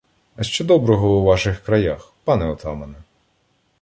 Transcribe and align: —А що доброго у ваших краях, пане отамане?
—А 0.35 0.43
що 0.43 0.65
доброго 0.65 1.17
у 1.17 1.23
ваших 1.23 1.59
краях, 1.63 2.13
пане 2.23 2.45
отамане? 2.49 2.95